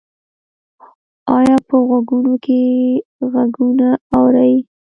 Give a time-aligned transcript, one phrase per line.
[1.35, 2.59] ایا په غوږونو کې
[3.31, 4.53] غږونه اورئ؟